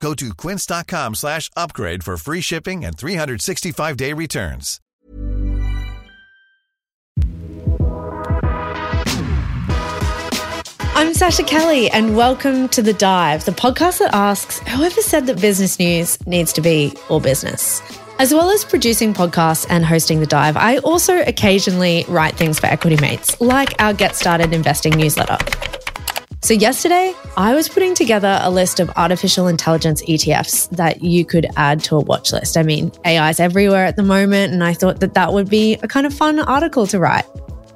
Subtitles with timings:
[0.00, 4.80] Go to quince.com slash upgrade for free shipping and 365-day returns.
[10.98, 15.40] I'm Sascha Kelly, and welcome to The Dive, the podcast that asks whoever said that
[15.40, 17.82] business news needs to be all business.
[18.18, 22.66] As well as producing podcasts and hosting The Dive, I also occasionally write things for
[22.66, 25.36] Equity Mates, like our Get Started Investing newsletter.
[26.46, 31.48] So, yesterday, I was putting together a list of artificial intelligence ETFs that you could
[31.56, 32.56] add to a watch list.
[32.56, 35.74] I mean, AI is everywhere at the moment, and I thought that that would be
[35.82, 37.24] a kind of fun article to write.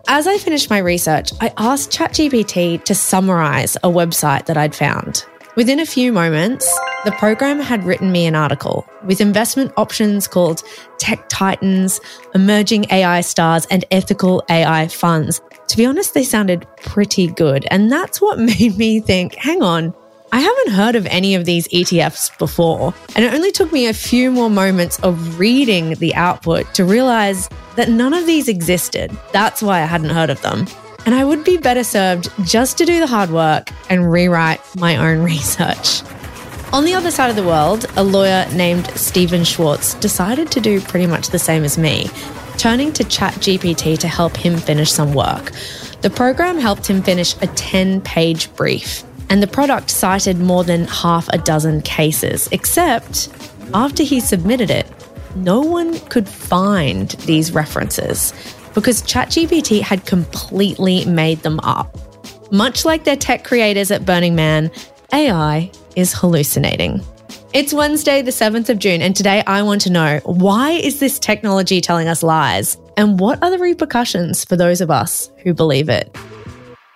[0.07, 5.27] As I finished my research, I asked ChatGPT to summarize a website that I'd found.
[5.61, 6.67] Within a few moments,
[7.05, 10.63] the program had written me an article with investment options called
[10.97, 12.01] Tech Titans,
[12.35, 15.43] Emerging AI Stars, and Ethical AI Funds.
[15.69, 17.67] To be honest, they sounded pretty good.
[17.71, 19.93] And that's what made me think hang on,
[20.33, 22.95] I haven't heard of any of these ETFs before.
[23.15, 27.51] And it only took me a few more moments of reading the output to realize
[27.77, 29.15] that none of these existed.
[29.33, 30.67] That's why I hadn't heard of them.
[31.07, 34.97] And I would be better served just to do the hard work and rewrite my
[34.97, 36.03] own research.
[36.73, 40.81] On the other side of the world, a lawyer named Steven Schwartz decided to do
[40.81, 42.09] pretty much the same as me,
[42.59, 45.51] turning to ChatGPT to help him finish some work.
[46.03, 50.85] The program helped him finish a 10 page brief and the product cited more than
[50.87, 53.29] half a dozen cases, except
[53.73, 54.87] after he submitted it,
[55.37, 58.33] no one could find these references
[58.75, 61.97] because ChatGPT had completely made them up.
[62.53, 64.71] Much like their tech creators at Burning Man,
[65.13, 67.01] AI is hallucinating.
[67.53, 71.19] It's Wednesday, the 7th of June, and today I want to know why is this
[71.19, 72.79] technology telling us lies?
[72.97, 76.17] And what are the repercussions for those of us who believe it?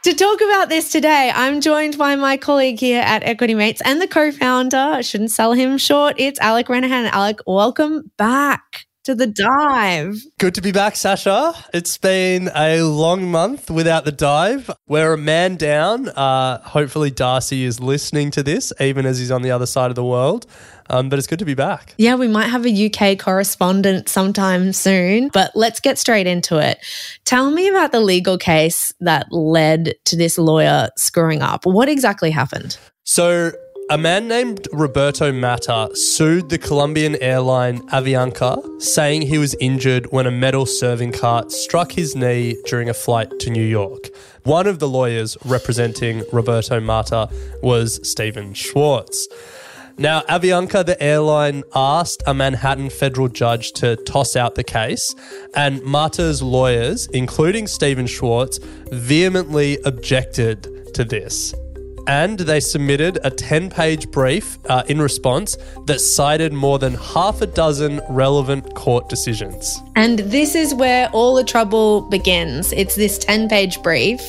[0.04, 4.00] To talk about this today, I'm joined by my colleague here at Equity Mates and
[4.00, 4.76] the co founder.
[4.76, 6.16] I shouldn't sell him short.
[6.18, 7.08] It's Alec Renehan.
[7.10, 10.16] Alec, welcome back to the dive.
[10.38, 11.54] Good to be back, Sascha.
[11.74, 14.70] It's been a long month without the dive.
[14.88, 16.08] We're a man down.
[16.08, 19.94] Uh, hopefully, Darcy is listening to this, even as he's on the other side of
[19.94, 20.46] the world.
[20.90, 21.94] Um, but it's good to be back.
[21.96, 26.78] Yeah, we might have a UK correspondent sometime soon, but let's get straight into it.
[27.24, 31.64] Tell me about the legal case that led to this lawyer screwing up.
[31.64, 32.78] What exactly happened?
[33.04, 33.52] So,
[33.90, 40.26] a man named Roberto Mata sued the Colombian airline Avianca, saying he was injured when
[40.26, 44.08] a metal serving cart struck his knee during a flight to New York.
[44.44, 47.28] One of the lawyers representing Roberto Mata
[47.62, 49.28] was Steven Schwartz.
[49.98, 55.14] Now, Avianca, the airline, asked a Manhattan federal judge to toss out the case,
[55.54, 58.58] and Mata's lawyers, including Steven Schwartz,
[58.90, 61.54] vehemently objected to this.
[62.06, 65.56] And they submitted a 10 page brief uh, in response
[65.86, 69.80] that cited more than half a dozen relevant court decisions.
[69.96, 72.72] And this is where all the trouble begins.
[72.72, 74.20] It's this 10 page brief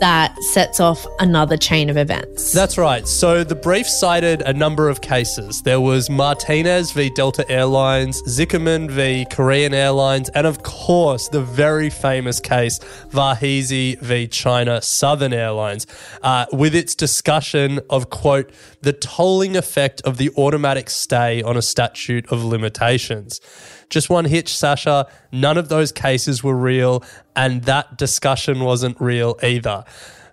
[0.00, 2.52] that sets off another chain of events.
[2.52, 3.06] That's right.
[3.06, 5.62] So the brief cited a number of cases.
[5.62, 11.90] There was Martinez v Delta Airlines, Zicherman v Korean Airlines, and of course the very
[11.90, 12.78] famous case
[13.10, 15.86] Varghese v China Southern Airlines,
[16.22, 18.50] uh, with its discussion of quote
[18.82, 23.40] the tolling effect of the automatic stay on a statute of limitations.
[23.90, 25.08] Just one hitch, Sascha.
[25.32, 27.04] None of those cases were real,
[27.36, 29.84] and that discussion wasn't real either.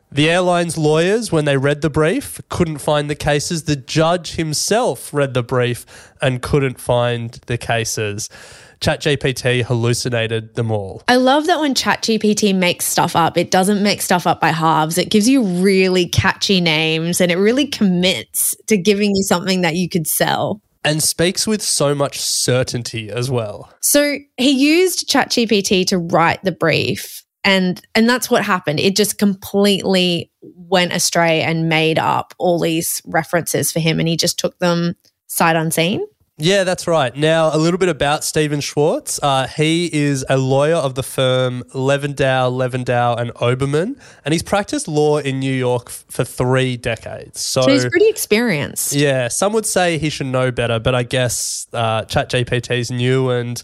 [0.09, 3.63] The airline's lawyers, when they read the brief, couldn't find the cases.
[3.63, 5.85] The judge himself read the brief
[6.21, 8.29] and couldn't find the cases.
[8.79, 11.03] ChatGPT hallucinated them all.
[11.09, 14.97] I love that when ChatGPT makes stuff up, it doesn't make stuff up by halves.
[14.97, 19.75] It gives you really catchy names and it really commits to giving you something that
[19.75, 23.69] you could sell and speaks with so much certainty as well.
[23.81, 28.79] So he used ChatGPT to write the brief and and that's what happened.
[28.79, 34.15] It just completely went astray and made up all these references for him and he
[34.15, 34.95] just took them
[35.27, 36.05] sight unseen.
[36.39, 37.15] Yeah, that's right.
[37.15, 39.19] Now, a little bit about Steven Schwartz.
[39.23, 44.87] Uh, he is a lawyer of the firm Levidow, Levidow and Oberman, and he's practiced
[44.87, 47.41] law in New York f- for three decades.
[47.41, 48.93] So, so, he's pretty experienced.
[48.93, 53.31] Yeah, some would say he should know better, but I guess uh, ChatGPT is new
[53.31, 53.63] and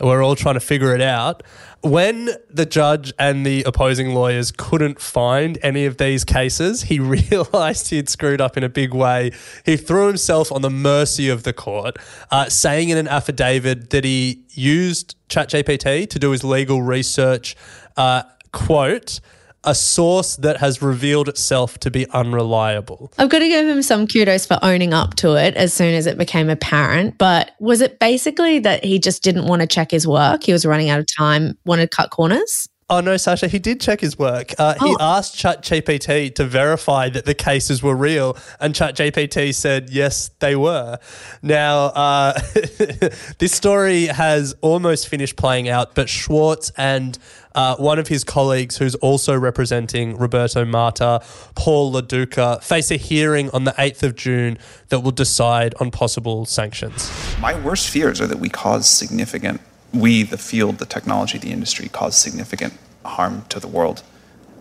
[0.00, 1.44] We're all trying to figure it out.
[1.82, 7.90] When the judge and the opposing lawyers couldn't find any of these cases, he realized
[7.90, 9.32] he'd screwed up in a big way.
[9.64, 11.96] He threw himself on the mercy of the court,
[12.30, 17.56] uh, saying in an affidavit that he used ChatGPT to do his legal research.
[17.96, 19.18] Uh, quote,
[19.64, 23.12] a source that has revealed itself to be unreliable.
[23.18, 26.06] I've got to give him some kudos for owning up to it as soon as
[26.06, 27.18] it became apparent.
[27.18, 30.42] But was it basically that he just didn't want to check his work?
[30.42, 32.68] He was running out of time, wanted to cut corners?
[32.92, 34.52] Oh no, Sascha, he did check his work.
[34.58, 34.86] Uh, oh.
[34.86, 40.54] He asked ChatGPT to verify that the cases were real, and ChatGPT said yes, they
[40.54, 40.98] were.
[41.40, 42.38] Now, uh,
[43.38, 47.18] this story has almost finished playing out, but Schwartz and
[47.54, 51.22] uh, one of his colleagues, who's also representing Roberto Mata,
[51.54, 54.58] Paul Lo Duca, face a hearing on the 8th of June
[54.90, 57.10] that will decide on possible sanctions.
[57.40, 59.62] My worst fears are that we cause significant
[59.92, 62.74] we, the field, the technology, the industry, cause significant
[63.04, 64.02] harm to the world.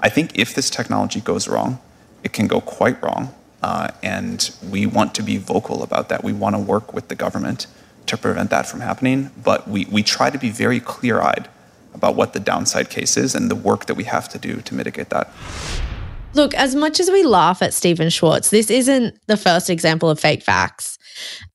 [0.02, 1.80] I think if this technology goes wrong,
[2.24, 3.34] it can go quite wrong.
[3.62, 6.24] Uh, and we want to be vocal about that.
[6.24, 7.68] We want to work with the government
[8.08, 9.30] to prevent that from happening.
[9.42, 11.48] But we, we try to be very clear eyed
[11.94, 14.74] about what the downside case is and the work that we have to do to
[14.74, 15.32] mitigate that.
[16.34, 20.20] Look, as much as we laugh at Steven Schwartz, this isn't the first example of
[20.20, 20.98] fake facts.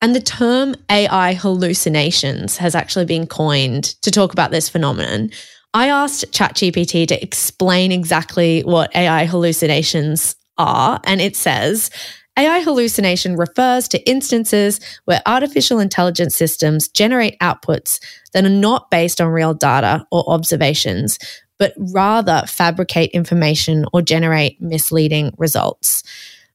[0.02, 5.30] And the term AI hallucinations has actually been coined to talk about this phenomenon.
[5.74, 11.90] I asked ChatGPT to explain exactly what AI hallucinations are, and it says
[12.38, 17.98] AI hallucination refers to instances where artificial intelligence systems generate outputs
[18.32, 21.18] that are not based on real data or observations,
[21.58, 26.02] but rather fabricate information or generate misleading results.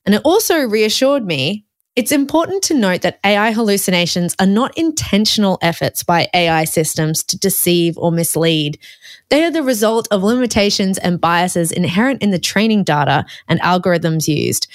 [0.06, 1.66] And it also reassured me
[1.96, 7.38] it's important to note that AI hallucinations are not intentional efforts by AI systems to
[7.38, 8.80] deceive or mislead.
[9.30, 14.28] They are the result of limitations and biases inherent in the training data and algorithms
[14.28, 14.68] used.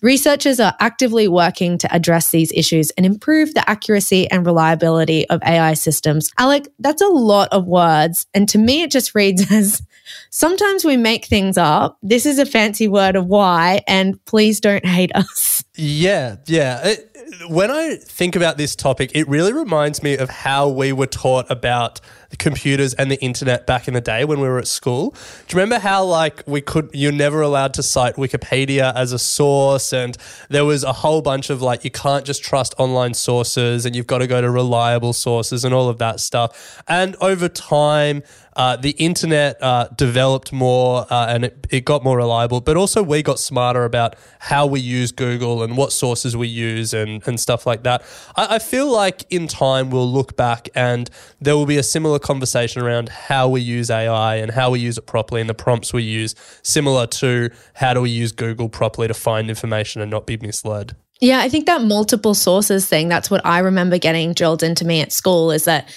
[0.00, 5.42] Researchers are actively working to address these issues and improve the accuracy and reliability of
[5.44, 6.30] AI systems.
[6.38, 8.26] Alec, that's a lot of words.
[8.34, 9.82] And to me, it just reads as
[10.30, 11.98] sometimes we make things up.
[12.02, 15.64] This is a fancy word of why, and please don't hate us.
[15.74, 16.86] Yeah, yeah.
[16.86, 17.16] It,
[17.48, 21.50] when I think about this topic, it really reminds me of how we were taught
[21.50, 21.98] about
[22.38, 25.10] computers and the internet back in the day when we were at school.
[25.10, 29.18] Do you remember how like we could you're never allowed to cite Wikipedia as a
[29.18, 30.16] source and
[30.48, 34.06] there was a whole bunch of like you can't just trust online sources and you've
[34.06, 36.82] got to go to reliable sources and all of that stuff.
[36.88, 38.22] And over time
[38.54, 43.02] uh, the internet uh, developed more uh, and it, it got more reliable, but also
[43.02, 47.40] we got smarter about how we use Google and what sources we use and, and
[47.40, 48.02] stuff like that.
[48.36, 51.08] I, I feel like in time we'll look back and
[51.40, 54.98] there will be a similar conversation around how we use AI and how we use
[54.98, 59.08] it properly and the prompts we use, similar to how do we use Google properly
[59.08, 60.96] to find information and not be misled.
[61.20, 65.00] Yeah, I think that multiple sources thing, that's what I remember getting drilled into me
[65.00, 65.88] at school is that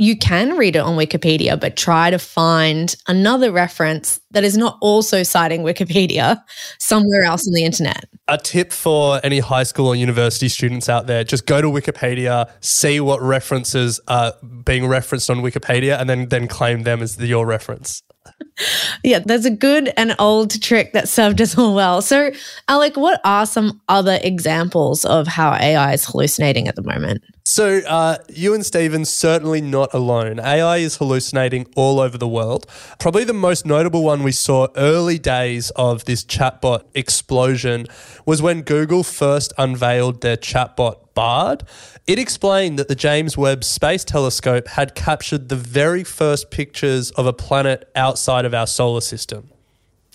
[0.00, 4.78] you can read it on Wikipedia, but try to find another reference that is not
[4.80, 6.42] also citing Wikipedia
[6.78, 8.06] somewhere else on the internet.
[8.26, 12.50] A tip for any high school or university students out there just go to Wikipedia,
[12.60, 14.32] see what references are
[14.64, 18.02] being referenced on Wikipedia, and then, then claim them as the, your reference.
[19.02, 22.02] Yeah, that's a good and old trick that served us all well.
[22.02, 22.30] So,
[22.68, 27.22] Alec, what are some other examples of how AI is hallucinating at the moment?
[27.44, 30.38] So, uh, you and Steven certainly not alone.
[30.38, 32.66] AI is hallucinating all over the world.
[32.98, 37.86] Probably the most notable one we saw early days of this chatbot explosion
[38.24, 41.64] was when Google first unveiled their chatbot Bard.
[42.06, 47.26] It explained that the James Webb Space Telescope had captured the very first pictures of
[47.26, 49.50] a planet outside of our solar system.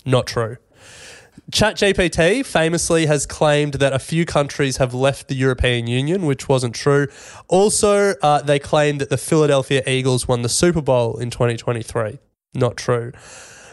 [0.05, 0.57] Not true.
[1.51, 6.73] ChatGPT famously has claimed that a few countries have left the European Union, which wasn't
[6.73, 7.07] true.
[7.47, 12.17] Also, uh, they claimed that the Philadelphia Eagles won the Super Bowl in 2023.
[12.55, 13.11] Not true.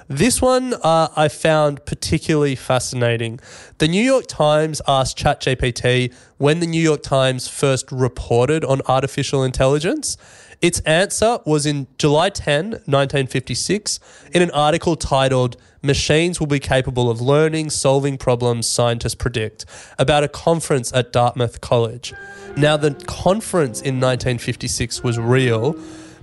[0.09, 3.41] This one uh, I found particularly fascinating.
[3.79, 9.43] The New York Times asked ChatGPT when the New York Times first reported on artificial
[9.43, 10.19] intelligence.
[10.63, 13.99] Its answer was in July 10, 1956,
[14.33, 19.67] in an article titled Machines Will Be Capable of Learning, Solving Problems Scientists Predict,
[19.99, 22.15] about a conference at Dartmouth College.
[22.57, 25.75] Now, the conference in 1956 was real,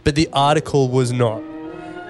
[0.05, 1.43] but the article was not.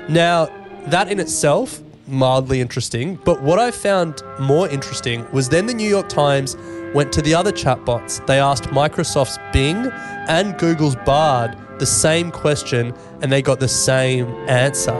[0.08, 0.50] Now,
[0.86, 5.90] that in itself, mildly interesting, but what I found more interesting was then the New
[5.90, 6.56] York Times
[6.94, 8.24] went to the other chatbots.
[8.28, 9.92] They asked Microsoft's Bing
[10.28, 14.94] and Google's Bard the same question and they got the same answer.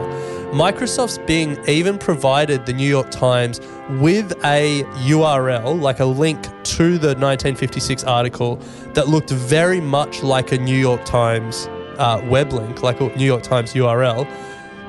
[0.52, 3.60] Microsoft's Bing even provided the New York Times
[4.00, 8.56] with a URL, like a link to the 1956 article,
[8.94, 11.68] that looked very much like a New York Times
[11.98, 14.28] uh, web link, like a New York Times URL.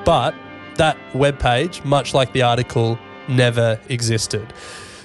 [0.04, 0.34] But
[0.78, 2.98] that web page, much like the article,
[3.30, 4.54] never existed.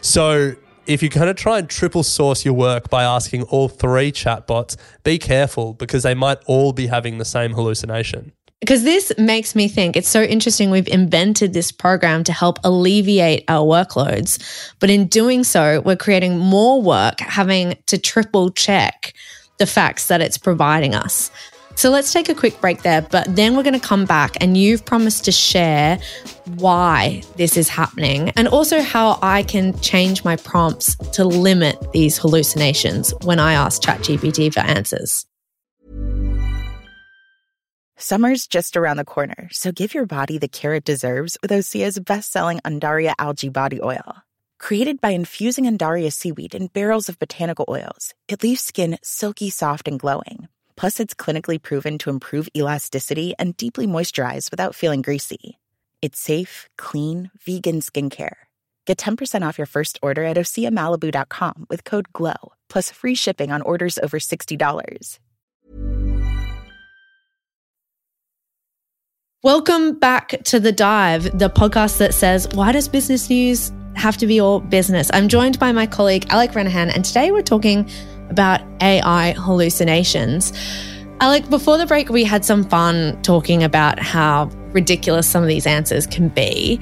[0.01, 0.55] So
[0.87, 4.77] if you're going to try and triple source your work by asking all three chatbots,
[5.05, 8.33] be careful because they might all be having the same hallucination.
[8.61, 10.71] Because this makes me think it's so interesting.
[10.71, 14.73] We've invented this program to help alleviate our workloads.
[14.81, 19.13] But in doing so, we're creating more work, having to triple check
[19.59, 21.31] the facts that it's providing us.
[21.77, 24.57] So let's take a quick break there, but then we're going to come back and
[24.57, 25.99] you've promised to share
[26.57, 32.17] why this is happening and also how I can change my prompts to limit these
[32.17, 35.27] hallucinations when I ask ChatGPT for answers.
[37.99, 41.99] Summer's just around the corner, so give your body the care it deserves with Osea's
[41.99, 44.17] best-selling Undaria algae body oil.
[44.59, 49.89] Created by infusing Undaria seaweed in barrels of botanical oils, it leaves skin silky soft
[49.89, 55.59] and glowing Plus, it's clinically proven to improve elasticity and deeply moisturize without feeling greasy.
[56.03, 58.37] It's safe, clean, vegan skincare.
[58.85, 63.63] Get 10% off your first order at OseaMalibu.com with code GLOW, plus free shipping on
[63.63, 65.19] orders over $60.
[69.43, 74.27] Welcome back to The Dive, the podcast that says, why does business news have to
[74.27, 75.11] be all business?
[75.13, 77.89] I'm joined by my colleague, Alec Renehan, and today we're talking
[78.31, 80.53] about AI hallucinations.
[81.21, 85.67] Alec, before the break, we had some fun talking about how ridiculous some of these
[85.67, 86.79] answers can be.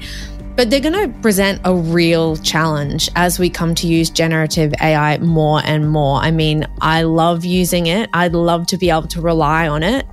[0.55, 5.17] But they're going to present a real challenge as we come to use generative AI
[5.17, 6.19] more and more.
[6.19, 8.09] I mean, I love using it.
[8.13, 10.05] I'd love to be able to rely on it.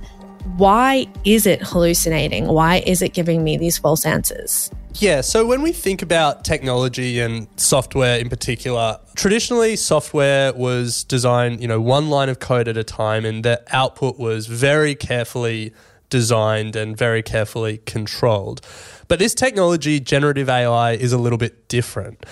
[0.57, 2.47] Why is it hallucinating?
[2.47, 4.69] Why is it giving me these false answers?
[4.95, 11.61] Yeah, so when we think about technology and software in particular, traditionally software was designed,
[11.61, 15.73] you know, one line of code at a time and the output was very carefully
[16.09, 18.61] designed and very carefully controlled.
[19.07, 22.23] But this technology, generative AI, is a little bit different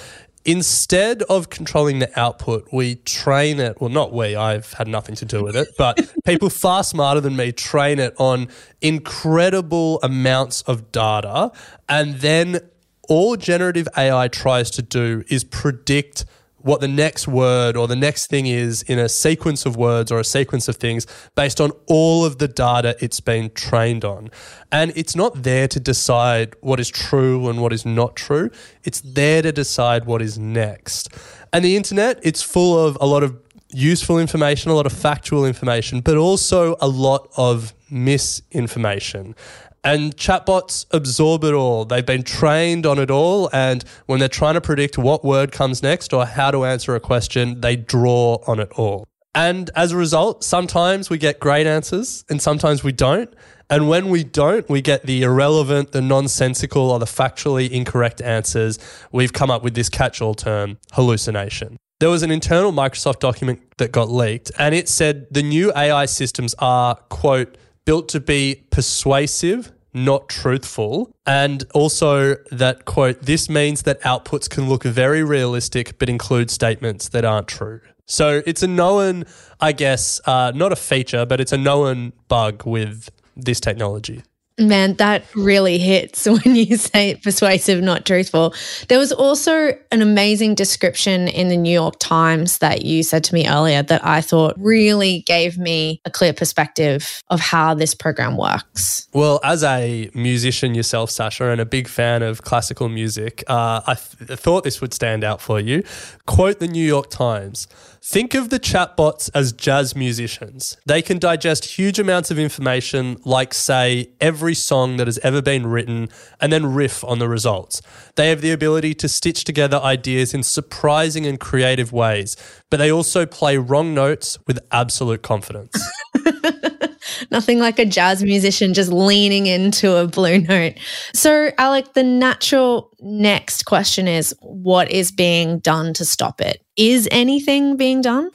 [0.46, 3.80] instead of controlling the output, we train it.
[3.80, 7.36] Well, not we, I've had nothing to do with it, but people far smarter than
[7.36, 8.48] me train it on
[8.82, 11.52] incredible amounts of data.
[11.88, 12.60] And then
[13.08, 16.26] all generative AI tries to do is predict
[16.64, 20.20] what the next word or the next thing is in a sequence of words or
[20.20, 24.30] a sequence of things based on all of the data it's been trained on.
[24.72, 28.50] And it's not there to decide what is true and what is not true,
[28.84, 31.10] it's there to decide what is next.
[31.54, 33.38] And the internet, it's full of a lot of
[33.74, 39.36] useful information, a lot of factual information, but also a lot of misinformation.
[39.84, 41.86] And chatbots absorb it all.
[41.86, 43.50] They've been trained on it all.
[43.52, 47.00] And when they're trying to predict what word comes next or how to answer a
[47.00, 49.08] question, they draw on it all.
[49.34, 53.34] And as a result, sometimes we get great answers and sometimes we don't.
[53.70, 58.78] And when we don't, we get the irrelevant, the nonsensical, or the factually incorrect answers.
[59.14, 61.78] We've come up with this catch all term hallucination.
[62.02, 66.06] There was an internal Microsoft document that got leaked, and it said the new AI
[66.08, 71.12] systems are, quote, built to be persuasive, not truthful.
[71.26, 77.10] And also that quote, this means that outputs can look very realistic, but include statements
[77.10, 77.82] that aren't true.
[78.06, 79.26] So it's a known,
[79.60, 84.24] I guess, uh, not a feature, but it's a known bug with this technology.
[84.62, 88.54] Man, that really hits when you say persuasive, not truthful.
[88.88, 93.34] There was also an amazing description in the New York Times that you said to
[93.34, 98.38] me earlier that I thought really gave me a clear perspective of how this program
[98.38, 99.08] works.
[99.14, 103.96] Well, as a musician yourself, Sascha, and a big fan of classical music, uh, I
[103.96, 105.84] th- thought this would stand out for you.
[106.26, 107.68] Quote the New York Times.
[108.04, 110.76] Think of the chatbots as jazz musicians.
[110.88, 115.68] They can digest huge amounts of information, like, say, every song that has ever been
[115.68, 117.80] written, and then riff on the results.
[118.16, 122.36] They have the ability to stitch together ideas in surprising and creative ways,
[122.72, 125.80] but they also play wrong notes with absolute confidence.
[127.32, 130.74] Nothing like a jazz musician just leaning into a blue note.
[131.14, 136.66] So, Alec, the natural next question is what is being done to stop it?
[136.82, 138.32] Is anything being done?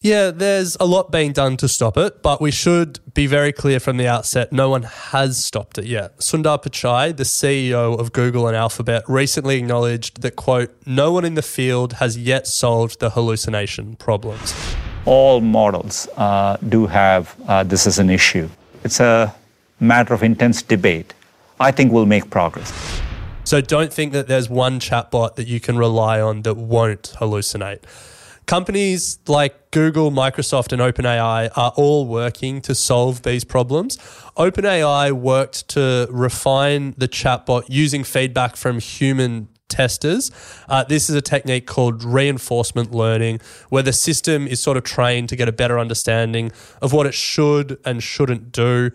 [0.00, 3.78] Yeah, there's a lot being done to stop it, but we should be very clear
[3.78, 6.16] from the outset no one has stopped it yet.
[6.20, 11.34] Sundar Pichai, the CEO of Google and Alphabet, recently acknowledged that, quote, no one in
[11.34, 14.54] the field has yet solved the hallucination problems
[15.06, 18.48] all models uh, do have uh, this as an issue.
[18.84, 19.34] It's a
[19.80, 21.14] matter of intense debate.
[21.58, 22.70] I think we'll make progress.
[23.50, 27.80] So don't think that there's one chatbot that you can rely on that won't hallucinate.
[28.46, 33.96] Companies like Google, Microsoft, and OpenAI are all working to solve these problems.
[34.36, 40.30] OpenAI worked to refine the chatbot using feedback from human testers.
[40.68, 45.28] Uh, this is a technique called reinforcement learning, where the system is sort of trained
[45.28, 48.92] to get a better understanding of what it should and shouldn't do.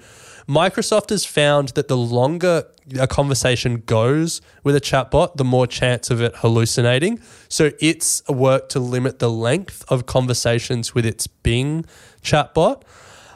[0.48, 2.66] Microsoft has found that the longer
[3.00, 7.20] a conversation goes with a chatbot, the more chance of it hallucinating.
[7.50, 11.86] So it's a work to limit the length of conversations with its Bing
[12.22, 12.84] chatbot.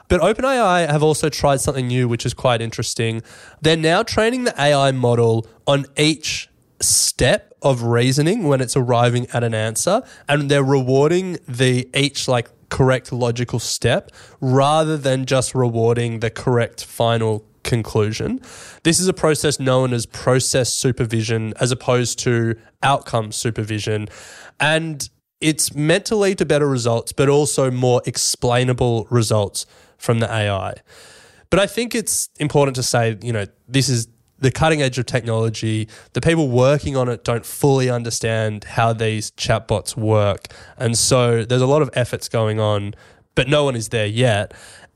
[0.08, 3.22] But OpenAI have also tried something new, which is quite interesting.
[3.62, 6.50] They're now training the AI model on each
[6.80, 12.50] step of reasoning when it's arriving at an answer, and they're rewarding the each like
[12.70, 18.40] correct logical step rather than just rewarding the correct final conclusion.
[18.84, 24.08] This is a process known as process supervision as opposed to outcome supervision.
[24.60, 25.10] And
[25.42, 29.66] it's meant to lead to better results, but also more explainable results
[29.98, 30.76] from the AI.
[31.50, 34.08] But I think it's important to say, you know, this is
[34.39, 35.88] the cutting edge of technology.
[36.13, 40.48] The people working on it don't fully understand how these chatbots work.
[40.77, 42.93] And so there's a lot of efforts going on,
[43.36, 44.53] but no one is there yet.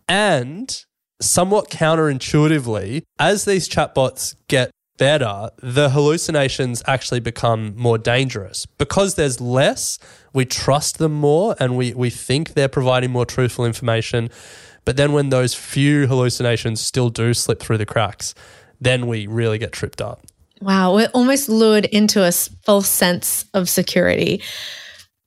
[0.07, 0.83] And
[1.21, 8.65] somewhat counterintuitively, as these chatbots get better, the hallucinations actually become more dangerous.
[8.77, 9.97] Because there's less,
[10.33, 14.29] we trust them more and we, we think they're providing more truthful information.
[14.85, 18.35] But then when those few hallucinations still do slip through the cracks,
[18.81, 20.21] then we really get tripped up.
[20.61, 24.41] Wow, we're almost lured into a false sense of security.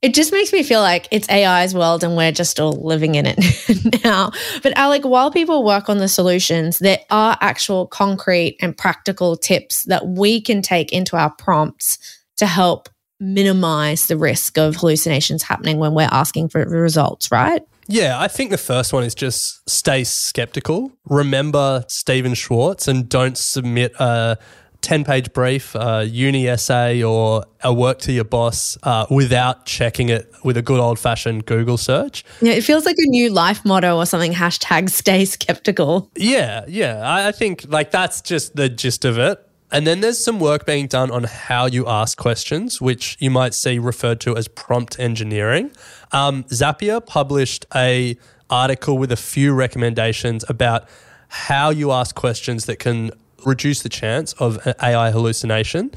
[0.01, 3.25] It just makes me feel like it's AI's world and we're just all living in
[3.27, 4.31] it now.
[4.61, 9.83] But Alec, while people work on the solutions, there are actual concrete and practical tips
[9.83, 11.97] that we can take into our prompts
[12.37, 17.61] to help minimize the risk of hallucinations happening when we're asking for results, right?
[17.87, 20.91] Yeah, I think the first one is just stay skeptical.
[21.05, 24.37] Remember Steven Schwartz and don't submit a
[24.81, 30.09] 10 page brief, a uni essay, or a work to your boss uh, without checking
[30.09, 32.23] it with a good old fashioned Google search.
[32.41, 36.11] Yeah, it feels like a new life motto or something hashtag stay skeptical.
[36.15, 37.01] Yeah, yeah.
[37.01, 39.43] I, I think like that's just the gist of it.
[39.71, 43.53] And then there's some work being done on how you ask questions, which you might
[43.53, 45.71] see referred to as prompt engineering.
[46.11, 48.17] Um, Zapier published a
[48.49, 50.87] article with a few recommendations about
[51.27, 53.11] how you ask questions that can
[53.45, 55.91] reduce the chance of AI hallucination.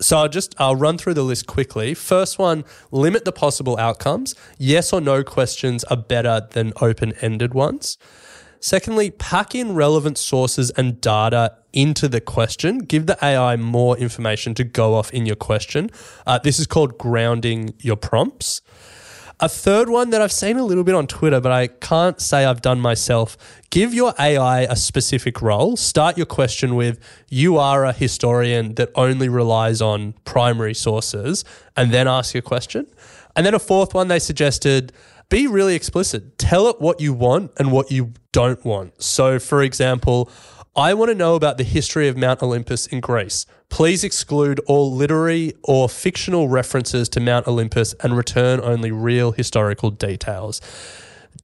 [0.00, 1.94] So I'll just I'll run through the list quickly.
[1.94, 4.34] First one, limit the possible outcomes.
[4.58, 7.96] Yes or no questions are better than open-ended ones.
[8.64, 12.78] Secondly, pack in relevant sources and data into the question.
[12.78, 15.90] Give the AI more information to go off in your question.
[16.26, 18.62] Uh, this is called grounding your prompts.
[19.38, 22.46] A third one that I've seen a little bit on Twitter, but I can't say
[22.46, 23.36] I've done myself.
[23.68, 25.76] Give your AI a specific role.
[25.76, 26.98] Start your question with,
[27.28, 31.44] You are a historian that only relies on primary sources,
[31.76, 32.86] and then ask your question.
[33.36, 34.94] And then a fourth one they suggested,
[35.28, 36.38] be really explicit.
[36.38, 39.00] Tell it what you want and what you don't want.
[39.00, 40.28] So, for example,
[40.74, 43.46] I want to know about the history of Mount Olympus in Greece.
[43.68, 49.90] Please exclude all literary or fictional references to Mount Olympus and return only real historical
[49.90, 50.60] details.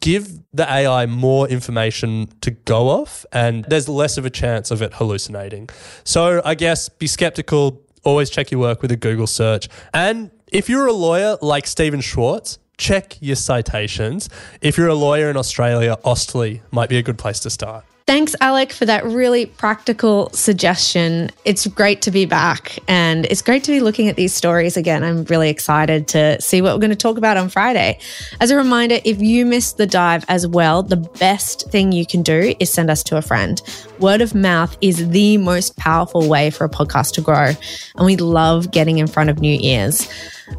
[0.00, 4.82] Give the AI more information to go off, and there's less of a chance of
[4.82, 5.68] it hallucinating.
[6.02, 9.68] So, I guess be skeptical, always check your work with a Google search.
[9.94, 14.28] And if you're a lawyer like Steven Schwartz, check your citations.
[14.62, 17.84] If you're a lawyer in Australia, AustLII might be a good place to start.
[18.10, 21.30] Thanks, Alec, for that really practical suggestion.
[21.44, 25.04] It's great to be back and it's great to be looking at these stories again.
[25.04, 28.00] I'm really excited to see what we're going to talk about on Friday.
[28.40, 32.22] As a reminder, if you missed the dive as well, the best thing you can
[32.22, 33.62] do is send us to a friend.
[34.00, 37.52] Word of mouth is the most powerful way for a podcast to grow,
[37.94, 40.08] and we love getting in front of new ears.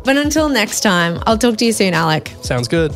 [0.06, 2.32] But until next time, I'll talk to you soon, Alec.
[2.44, 2.96] Sounds good.